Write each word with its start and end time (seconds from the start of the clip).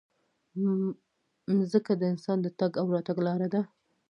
مځکه 1.57 1.91
د 1.97 2.01
انسان 2.13 2.37
د 2.41 2.47
تګ 2.59 2.71
او 2.81 2.85
راتګ 2.93 3.17
لاره 3.27 3.47
ده. 3.53 3.61